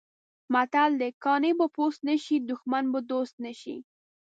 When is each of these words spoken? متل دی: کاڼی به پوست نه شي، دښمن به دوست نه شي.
متل 0.53 0.91
دی: 0.99 1.09
کاڼی 1.23 1.51
به 1.59 1.65
پوست 1.75 1.99
نه 2.09 2.15
شي، 2.23 2.35
دښمن 2.49 2.83
به 2.93 2.99
دوست 3.11 3.35
نه 3.45 3.51
شي. 3.61 3.75